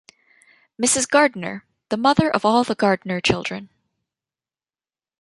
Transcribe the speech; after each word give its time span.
Mrs. 0.81 1.07
Gardiner: 1.07 1.63
The 1.89 1.97
mother 1.97 2.31
of 2.31 2.43
all 2.43 2.63
the 2.63 2.73
Gardiner 2.73 3.21
children. 3.21 3.69